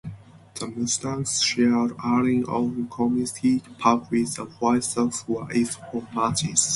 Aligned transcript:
The 0.55 0.65
Mustangs 0.65 1.43
shared 1.43 1.95
Allyn-owned 2.03 2.89
Comiskey 2.89 3.61
Park 3.77 4.09
with 4.09 4.33
the 4.35 4.45
White 4.45 4.83
Sox 4.83 5.21
for 5.21 5.47
its 5.51 5.75
home 5.75 6.07
matches. 6.15 6.69